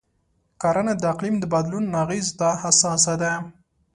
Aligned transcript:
کرنه 0.61 0.93
د 0.97 1.03
اقلیم 1.13 1.35
د 1.39 1.45
بدلون 1.53 1.85
اغېزو 2.03 2.33
ته 2.39 2.49
حساسه 2.61 3.13
ده. 3.21 3.33